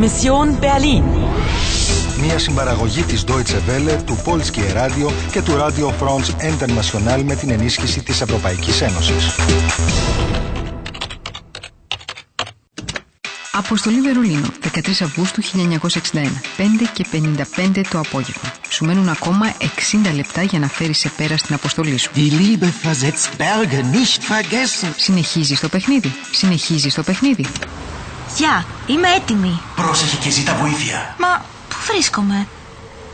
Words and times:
Mission 0.00 0.48
Berlin. 0.60 1.02
Μια 2.22 2.38
συμπαραγωγή 2.38 3.02
της 3.02 3.24
Deutsche 3.28 3.70
Welle, 3.70 3.98
του 4.06 4.22
Polskie 4.24 4.76
Radio 4.76 5.12
και 5.32 5.42
του 5.42 5.52
Radio 5.52 5.86
France 5.86 6.30
International 6.50 7.22
με 7.24 7.34
την 7.34 7.50
ενίσχυση 7.50 8.02
της 8.02 8.20
Ευρωπαϊκής 8.20 8.80
Ένωσης. 8.80 9.34
Αποστολή 13.52 14.00
Βερολίνο, 14.00 14.46
13 14.74 15.02
Αυγούστου 15.02 15.42
1961, 15.42 16.40
5 16.56 16.86
και 16.92 17.06
55 17.12 17.80
το 17.90 17.98
απόγευμα. 17.98 18.52
Σου 18.68 18.84
μένουν 18.84 19.08
ακόμα 19.08 19.54
60 19.58 20.14
λεπτά 20.14 20.42
για 20.42 20.58
να 20.58 20.68
φέρεις 20.68 20.98
σε 20.98 21.10
πέρα 21.16 21.36
στην 21.36 21.54
αποστολή 21.54 21.96
σου. 21.96 22.10
Die 22.14 22.18
Liebe 22.18 22.66
versetzt 22.84 23.28
Berge, 23.38 23.80
nicht 23.96 24.22
vergessen. 24.28 24.90
Συνεχίζει 24.96 25.54
το 25.56 25.68
παιχνίδι. 25.68 26.12
Συνεχίζει 26.30 26.88
το 26.88 27.02
παιχνίδι. 27.02 27.46
Γεια, 28.36 28.66
είμαι 28.86 29.08
έτοιμη. 29.08 29.62
Πρόσεχε 29.74 30.16
και 30.16 30.30
ζήτα 30.30 30.54
βοήθεια. 30.54 31.14
Μα 31.18 31.44
πού 31.68 31.76
βρίσκομαι; 31.92 32.48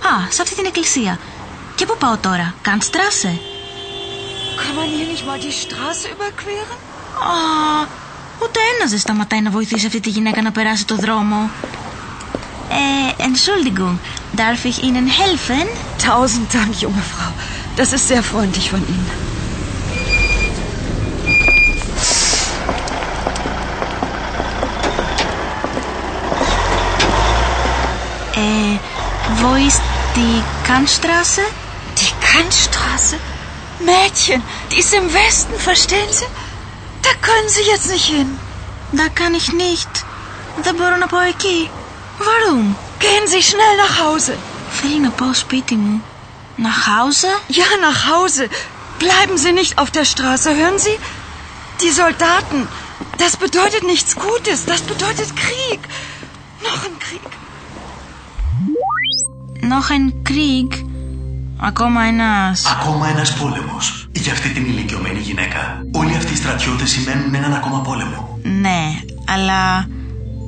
Α, 0.01 0.31
σε 0.31 0.43
αυτή 0.43 0.55
την 0.55 0.65
εκκλησία. 0.67 1.21
Και 1.75 1.87
πού 1.87 1.97
πάω 1.99 2.19
τώρα, 2.19 2.55
Καντστράσε. 2.61 3.41
Kann 4.61 4.75
man 4.79 4.89
hier 4.97 5.07
nicht 5.13 5.25
mal 5.29 5.39
die 5.39 5.53
Straße 5.63 6.07
überqueren? 6.15 6.79
Α, 7.15 7.89
ούτε 8.43 8.59
ένας 8.77 8.91
δεν 8.91 8.99
σταματάει 8.99 9.41
να 9.41 9.51
βοηθήσει 9.51 9.87
αυτή 9.87 10.01
τη 10.01 10.11
γυναίκα 10.11 10.43
να 10.43 10.53
περάσει 10.53 10.85
το 10.87 10.97
δρόμο. 10.97 11.51
Ε, 12.69 13.23
Entschuldigung, 13.23 13.99
darf 14.37 14.65
ich 14.65 14.79
Ihnen 14.83 15.07
helfen? 15.21 15.67
Tausend 16.07 16.47
Dank, 16.55 16.73
junge 16.81 17.03
Frau. 17.13 17.33
Das 17.77 17.93
ist 17.93 18.07
sehr 18.09 18.23
freundlich 18.23 18.71
von 18.71 18.83
Ihnen. 18.89 19.26
Wo 29.57 29.67
ist 29.67 29.81
die 30.15 30.43
Kantstraße? 30.67 31.41
Die 32.01 32.13
Kantstraße? 32.27 33.17
Mädchen, 33.79 34.43
die 34.71 34.81
ist 34.81 34.93
im 34.93 35.11
Westen, 35.15 35.59
verstehen 35.59 36.13
Sie? 36.13 36.27
Da 37.01 37.13
können 37.23 37.49
Sie 37.49 37.63
jetzt 37.63 37.89
nicht 37.89 38.05
hin. 38.05 38.39
Da 38.93 39.09
kann 39.09 39.35
ich 39.35 39.55
nicht. 39.55 39.89
Da 40.63 40.73
Boronopoiki. 40.73 41.71
Warum? 42.19 42.77
Gehen 42.99 43.27
Sie 43.29 43.43
schnell 43.43 43.77
nach 43.79 43.99
Hause. 44.01 44.37
Filme 44.83 45.09
ne? 45.09 45.11
Pospitimu. 45.11 46.01
Nach 46.59 46.87
Hause? 46.99 47.29
Ja, 47.49 47.65
nach 47.81 48.09
Hause. 48.09 48.51
Bleiben 48.99 49.39
Sie 49.39 49.53
nicht 49.53 49.79
auf 49.79 49.91
der 49.91 50.05
Straße, 50.05 50.55
hören 50.55 50.79
Sie? 50.79 50.99
Die 51.81 51.93
Soldaten. 51.93 52.69
Das 53.17 53.39
bedeutet 53.39 53.85
nichts 53.85 54.17
Gutes. 54.17 54.67
Das 54.67 54.83
bedeutet 54.83 55.35
Krieg. 55.35 55.81
Noch 56.63 56.85
ein 56.85 56.99
Krieg. 56.99 57.46
Noch 59.73 59.91
ein 59.91 60.07
Krieg. 60.23 60.85
Ακόμα 61.57 62.03
ένας. 62.03 62.67
Ακόμα 62.67 63.09
ένας 63.09 63.35
πόλεμος. 63.35 64.09
Για 64.13 64.33
αυτή 64.33 64.49
την 64.49 64.65
ηλικιωμένη 64.65 65.21
γυναίκα. 65.21 65.83
Όλοι 65.93 66.15
αυτοί 66.17 66.33
οι 66.33 66.37
στρατιώτες 66.37 66.91
σημαίνουν 66.91 67.35
έναν 67.35 67.55
ακόμα 67.55 67.81
πόλεμο. 67.81 68.39
Ναι, 68.43 69.01
αλλά... 69.29 69.89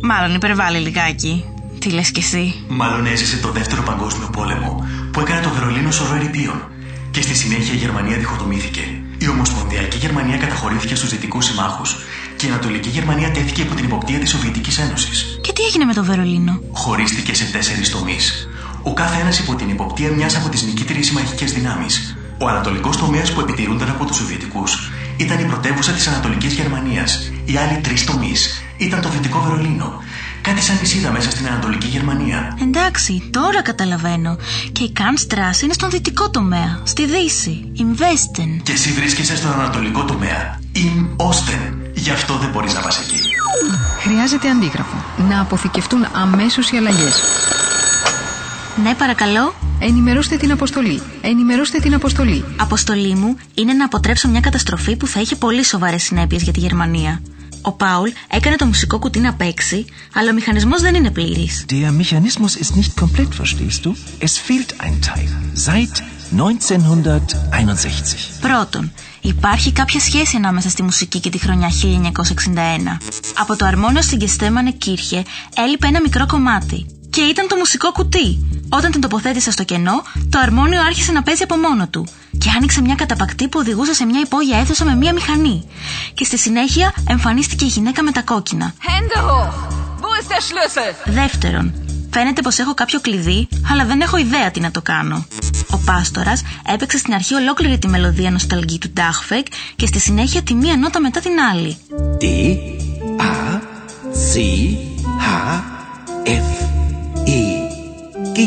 Μάλλον 0.02 0.34
υπερβάλλει 0.34 0.78
λιγάκι. 0.78 1.44
Τι 1.78 1.90
λες 1.90 2.10
κι 2.10 2.20
εσύ; 2.20 2.54
Μάλλον 2.68 3.06
έζησε 3.06 3.36
το 3.36 3.50
δεύτερο 3.50 3.82
παγκόσμιο 3.82 4.28
πόλεμο 4.32 4.86
που 5.12 5.20
έκανε 5.20 5.40
το 5.40 5.50
Βερολίνο 5.50 5.90
σωρό 5.90 6.14
ερηπείων. 6.14 6.62
Και 7.10 7.22
στη 7.22 7.34
συνέχεια 7.34 7.74
η 7.74 7.76
Γερμανία 7.76 8.16
διχοτομήθηκε. 8.16 8.80
Η 9.18 9.28
Ομοσπονδιακή 9.28 9.96
Γερμανία 9.96 10.36
καταχωρήθηκε 10.36 10.94
στους 10.94 11.10
Δυτικούς 11.10 11.44
Συμμάχους 11.44 11.96
και 12.36 12.46
η 12.46 12.48
Ανατολική 12.48 12.88
Γερμανία 12.88 13.30
τέθηκε 13.30 13.60
υπό 13.62 13.74
την 13.74 13.84
υποπτία 13.84 14.18
της 14.18 14.30
Σοβιετικής 14.30 14.78
Ένωσης. 14.78 15.38
Και 15.42 15.52
τι 15.52 15.62
έγινε 15.62 15.84
με 15.84 15.94
το 15.94 16.04
Βερολίνο; 16.04 16.60
Χωρίστηκε 16.72 17.34
σε 17.34 17.44
τέσσερις 17.44 17.90
τομείς. 17.90 18.48
Ο 18.88 18.92
κάθε 18.92 19.20
ένας 19.20 19.38
υπό 19.38 19.54
την 19.54 19.68
υποπτία 19.68 20.10
μιας 20.10 20.36
από 20.36 20.48
τις 20.48 20.62
νικήτριε 20.62 21.02
συμμαχικές 21.02 21.52
δυνάμεις. 21.52 22.16
Ο 22.38 22.48
Ανατολικός 22.48 22.96
τομέας 22.96 23.32
που 23.32 23.40
επιτηρούνταν 23.40 23.88
από 23.88 24.04
τους 24.04 24.16
Σοβιετικούς 24.16 24.90
ήταν 25.16 25.38
η 25.38 25.44
πρωτεύουσα 25.44 25.92
της 25.92 26.06
Ανατολικής 26.06 26.52
Γερμανίας. 26.52 27.32
Οι 27.44 27.56
άλλοι 27.56 27.80
τρεις 27.82 28.04
τομείς 28.04 28.62
ήταν 28.76 29.00
το 29.00 29.08
Δυτικό 29.08 29.40
Βερολίνο. 29.40 30.02
Κάτι 30.42 30.60
σαν 30.62 30.76
νησίδα 30.80 31.10
μέσα 31.10 31.30
στην 31.30 31.46
Ανατολική 31.46 31.86
Γερμανία. 31.86 32.58
Εντάξει, 32.62 33.28
τώρα 33.30 33.62
καταλαβαίνω. 33.62 34.36
Και 34.72 34.84
η 34.84 34.92
Καντστράς 34.92 35.62
είναι 35.62 35.72
στον 35.72 35.90
δυτικό 35.90 36.30
τομέα, 36.30 36.80
στη 36.84 37.06
Δύση, 37.06 37.72
im 37.78 38.00
Westen. 38.00 38.60
Και 38.62 38.72
εσύ 38.72 38.92
βρίσκεσαι 38.92 39.36
στον 39.36 39.52
Ανατολικό 39.52 40.04
τομέα. 40.04 40.60
Im 40.74 41.24
Osten. 41.26 41.74
Γι' 41.94 42.10
αυτό 42.10 42.36
δεν 42.36 42.50
μπορείς 42.50 42.74
να 42.74 42.80
πας 42.80 42.98
εκεί. 42.98 43.20
Χρειάζεται 43.98 44.48
αντίγραφο. 44.48 45.04
Να 45.28 45.40
αποθηκευτούν 45.40 46.06
αμέσως 46.12 46.70
οι 46.70 46.76
αλλαγές. 46.76 47.22
Ναι, 48.82 48.94
παρακαλώ. 48.94 49.54
Ενημερώστε 49.80 50.36
την 50.36 50.52
αποστολή. 50.52 51.02
Ενημερώστε 51.20 51.78
την 51.78 51.94
αποστολή. 51.94 52.44
Αποστολή 52.56 53.14
μου 53.14 53.36
είναι 53.54 53.72
να 53.72 53.84
αποτρέψω 53.84 54.28
μια 54.28 54.40
καταστροφή 54.40 54.96
που 54.96 55.06
θα 55.06 55.20
είχε 55.20 55.36
πολύ 55.36 55.64
σοβαρές 55.64 56.02
συνέπειες 56.02 56.42
για 56.42 56.52
τη 56.52 56.60
Γερμανία. 56.60 57.22
Ο 57.62 57.72
Πάουλ 57.72 58.10
έκανε 58.28 58.56
το 58.56 58.66
μουσικό 58.66 58.98
κουτί 58.98 59.18
να 59.18 59.34
παίξει, 59.34 59.84
αλλά 60.14 60.30
ο 60.30 60.34
μηχανισμός 60.34 60.80
δεν 60.80 60.94
είναι 60.94 61.10
πλήρης. 61.10 61.64
Der 61.68 61.90
Mechanismus 62.02 62.54
ist 62.62 62.72
nicht 62.76 62.92
komplett, 63.00 63.28
verstehst 63.40 63.84
du? 63.84 63.94
Es 64.20 64.32
fehlt 64.46 64.70
ein 64.84 64.96
Teil. 65.08 65.30
Seit 65.66 65.94
1961. 66.30 68.40
Πρώτον, 68.40 68.92
υπάρχει 69.20 69.72
κάποια 69.72 70.00
σχέση 70.00 70.36
ανάμεσα 70.36 70.68
στη 70.68 70.82
μουσική 70.82 71.20
και 71.20 71.30
τη 71.30 71.38
χρονιά 71.38 71.68
1961. 71.68 72.98
Από 73.38 73.56
το 73.56 73.64
αρμόνιο 73.64 74.02
στην 74.02 74.18
Gestemmane 74.20 74.72
Kirche 74.84 75.22
έλειπε 75.56 75.86
ένα 75.86 76.00
μικρό 76.00 76.26
κομμάτι. 76.26 76.86
Και 77.18 77.24
ήταν 77.24 77.48
το 77.48 77.56
μουσικό 77.56 77.92
κουτί. 77.92 78.38
Όταν 78.68 78.90
την 78.90 79.00
τοποθέτησα 79.00 79.50
στο 79.50 79.64
κενό, 79.64 80.02
το 80.30 80.38
αρμόνιο 80.38 80.80
άρχισε 80.80 81.12
να 81.12 81.22
παίζει 81.22 81.42
από 81.42 81.56
μόνο 81.56 81.88
του. 81.88 82.06
Και 82.38 82.50
άνοιξε 82.56 82.80
μια 82.80 82.94
καταπακτή 82.94 83.48
που 83.48 83.58
οδηγούσε 83.58 83.94
σε 83.94 84.04
μια 84.04 84.20
υπόγεια 84.20 84.58
αίθουσα 84.58 84.84
με 84.84 84.94
μια 84.94 85.12
μηχανή. 85.12 85.68
Και 86.14 86.24
στη 86.24 86.38
συνέχεια 86.38 86.94
εμφανίστηκε 87.08 87.64
η 87.64 87.68
γυναίκα 87.68 88.02
με 88.02 88.12
τα 88.12 88.22
κόκκινα. 88.22 88.74
Hände 88.78 89.20
hoch. 89.20 89.54
Wo 90.00 90.20
ist 90.20 90.28
der 90.28 90.40
Schlüssel? 90.48 91.12
Δεύτερον, 91.12 91.74
φαίνεται 92.10 92.42
πως 92.42 92.58
έχω 92.58 92.74
κάποιο 92.74 93.00
κλειδί, 93.00 93.48
αλλά 93.72 93.84
δεν 93.84 94.00
έχω 94.00 94.16
ιδέα 94.16 94.50
τι 94.50 94.60
να 94.60 94.70
το 94.70 94.82
κάνω. 94.82 95.26
Ο 95.70 95.78
Πάστορας 95.84 96.42
έπαιξε 96.72 96.98
στην 96.98 97.14
αρχή 97.14 97.34
ολόκληρη 97.34 97.78
τη 97.78 97.88
μελωδία 97.88 98.30
νοσταλγή 98.30 98.78
του 98.78 98.90
Ντάχφεκ 98.90 99.46
και 99.76 99.86
στη 99.86 99.98
συνέχεια 99.98 100.42
τη 100.42 100.54
μία 100.54 100.76
νότα 100.76 101.00
μετά 101.00 101.20
την 101.20 101.32
άλλη. 101.52 101.76
D, 102.20 102.24
A, 103.20 103.60
C, 104.32 104.38
H, 105.20 105.60
F, 106.24 106.28
E, 106.28 106.57
G. 108.38 108.40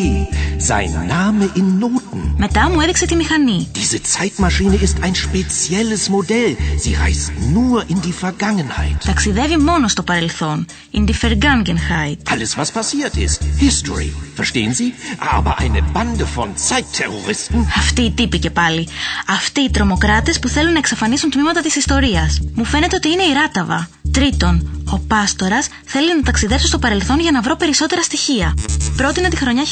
Sein 0.69 0.91
Name 1.07 1.50
in 1.56 1.79
Noten. 1.79 2.34
Μετά 2.38 2.69
μου 2.69 2.79
έδειξε 2.79 3.06
τη 3.06 3.16
μηχανή. 3.16 3.72
Diese 3.75 3.97
Zeitmaschine 4.18 4.75
ist 4.75 4.96
ein 5.03 5.16
spezielles 5.16 6.09
Modell. 6.09 6.56
Sie 6.84 6.96
reist 7.03 7.31
nur 7.53 7.84
in 7.90 8.00
die 8.01 8.13
Vergangenheit. 8.25 9.06
Ταξιδεύει 9.06 9.57
μόνο 9.57 9.88
στο 9.88 10.03
παρελθόν. 10.03 10.66
In 10.91 11.06
die 11.06 11.13
Vergangenheit. 11.25 12.34
Alles, 12.34 12.56
was 12.57 12.72
passiert 12.72 13.16
ist. 13.18 13.40
History. 13.59 14.13
Verstehen 14.35 14.74
Sie? 14.74 14.94
Aber 15.38 15.53
eine 15.59 15.81
Bande 15.94 16.25
von 16.35 16.50
Zeitterroristen. 16.69 17.66
Αυτοί 17.78 18.01
οι 18.01 18.12
τύποι 18.12 18.40
και 18.40 18.50
πάλι. 18.50 18.88
Αυτοί 19.28 19.62
οι 19.62 19.69
τρομοκράτες 19.72 20.40
που 20.40 20.47
θέλουν 20.47 20.72
να 20.72 20.78
εξαφανίσουν 20.78 21.30
τμήματα 21.30 21.62
της 21.62 21.75
ιστορίας. 21.75 22.40
Μου 22.53 22.66
φαίνεται 22.66 22.96
ότι 22.96 23.09
είναι 23.09 23.24
η 23.24 23.34
Ράταβα. 23.34 23.90
Τρίτον, 24.12 24.84
ο 24.91 25.00
Πάστορας 25.00 25.68
θέλει 25.85 26.16
να 26.16 26.22
ταξιδέψω 26.22 26.68
στο 26.68 26.80
παρελθόν 26.80 27.19
για 27.19 27.31
να 27.31 27.41
βρω 27.41 27.56
περισσότερα 27.56 28.03
στοιχεία. 28.03 28.53
Πρότεινα 28.96 29.29
τη 29.29 29.35
χρονιά 29.35 29.63
1961 29.63 29.68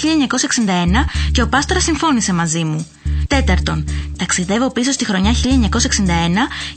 και 1.32 1.42
ο 1.42 1.48
Πάστορας 1.48 1.84
συμφώνησε 1.84 2.34
μαζί 2.34 2.64
μου. 2.64 2.88
Τέταρτον, 3.28 3.86
ταξιδεύω 4.18 4.72
πίσω 4.72 4.92
στη 4.92 5.06
χρονιά 5.06 5.32
1961 5.34 5.38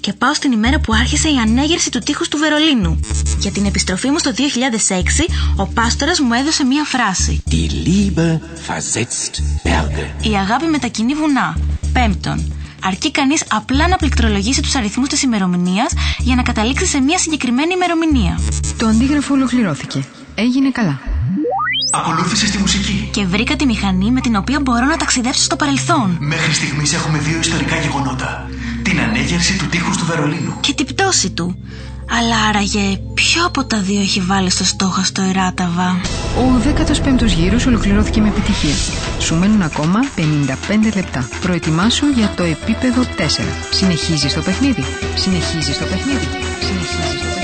και 0.01 0.13
πάω 0.13 0.35
στην 0.35 0.53
ημέρα 0.53 0.81
που 0.81 0.95
άρχισε 0.95 1.29
η 1.29 1.37
ανέγερση 1.37 1.91
του 1.91 1.99
τείχους 1.99 2.29
του 2.29 2.39
Βερολίνου. 2.39 3.01
Για 3.39 3.51
την 3.51 3.65
επιστροφή 3.65 4.11
μου 4.11 4.19
στο 4.19 4.33
2006, 4.33 5.29
ο 5.57 5.67
Πάστορας 5.67 6.21
μου 6.21 6.33
έδωσε 6.33 6.65
μία 6.65 6.85
φράση. 6.85 7.43
Die 7.51 7.55
Liebe 7.87 8.39
versetzt 8.69 9.41
Berge. 9.67 10.27
Η 10.31 10.37
αγάπη 10.37 10.67
μετακινεί 10.67 11.15
βουνά. 11.15 11.57
Πέμπτον, 11.93 12.53
αρκεί 12.85 13.11
κανείς 13.11 13.45
απλά 13.51 13.89
να 13.89 13.97
πληκτρολογήσει 13.97 14.63
τους 14.63 14.75
αριθμούς 14.75 15.09
της 15.09 15.23
ημερομηνίας 15.23 15.93
για 16.19 16.35
να 16.35 16.43
καταλήξει 16.43 16.87
σε 16.87 17.01
μια 17.01 17.19
συγκεκριμένη 17.19 17.73
ημερομηνία. 17.75 18.41
Το 18.77 18.87
αντίγραφο 18.87 19.35
ολοκληρώθηκε. 19.35 20.05
Έγινε 20.35 20.71
καλά. 20.71 21.12
Ακολούθησε 21.95 22.51
τη 22.51 22.59
μουσική. 22.59 23.09
Και 23.13 23.25
βρήκα 23.25 23.57
τη 23.57 23.67
μηχανή 23.67 24.11
με 24.11 24.21
την 24.21 24.37
οποία 24.37 24.61
μπορώ 24.61 24.87
να 24.87 24.97
ταξιδέψω 24.97 25.43
στο 25.43 25.57
παρελθόν. 25.57 26.17
Μέχρι 26.21 26.53
στιγμής 26.53 26.93
έχουμε 26.93 27.19
δύο 27.19 27.39
ιστορικά 27.39 27.77
γεγονότα. 27.77 28.51
Την 28.83 29.01
ανέγερση 29.01 29.59
του 29.59 29.67
τείχους 29.67 29.97
του 29.97 30.05
Βερολίνου. 30.05 30.57
Και 30.61 30.75
την 30.75 30.87
πτώση 30.87 31.31
του. 31.31 31.59
Αλλά 32.19 32.37
άραγε, 32.49 33.01
ποιο 33.15 33.47
από 33.47 33.65
τα 33.65 33.79
δύο 33.81 34.01
έχει 34.01 34.21
βάλει 34.21 34.51
στο 34.51 34.65
στόχαστο 34.65 35.25
η 35.25 35.33
Ράταβα. 35.33 36.01
Ο 36.37 36.61
15ος 36.65 37.27
γύρος 37.27 37.67
ολοκληρώθηκε 37.67 38.21
με 38.21 38.29
επιτυχία. 38.29 38.75
Σου 39.19 39.35
μένουν 39.35 39.63
ακόμα 39.63 40.01
55 40.17 40.95
λεπτά. 40.95 41.29
Προετοιμάσου 41.41 42.07
για 42.07 42.33
το 42.37 42.43
επίπεδο 42.43 43.03
4. 43.03 43.29
Συνεχίζεις 43.71 44.35
το 44.35 44.41
παιχνίδι. 44.41 44.85
Συνεχίζεις 45.15 45.79
το 45.79 45.85
παιχνίδι. 45.85 46.29
Συνεχίζεις 46.61 46.97
το 46.97 47.03
παιχνίδι. 47.03 47.42